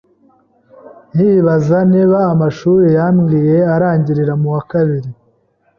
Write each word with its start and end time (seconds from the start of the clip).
nyibaza 1.15 1.77
niba 1.91 2.17
amashuri 2.33 2.85
yambwiye 2.97 3.57
arangirira 3.75 4.33
muwa 4.41 4.61
kabiri; 4.71 5.09